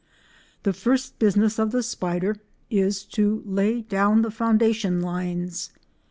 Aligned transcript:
]The 0.63 0.73
first 0.73 1.19
business 1.19 1.59
of 1.59 1.69
the 1.71 1.83
spider 1.83 2.37
is 2.71 3.03
to 3.05 3.43
lay 3.45 3.81
down 3.83 4.23
the 4.23 4.31
foundation 4.31 4.99
lines. 4.99 5.69